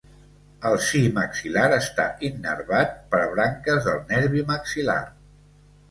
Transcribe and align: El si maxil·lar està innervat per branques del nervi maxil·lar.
El 0.69 0.77
si 0.85 1.01
maxil·lar 1.17 1.67
està 1.77 2.07
innervat 2.31 2.99
per 3.15 3.23
branques 3.37 3.87
del 3.91 4.05
nervi 4.15 4.47
maxil·lar. 4.53 5.03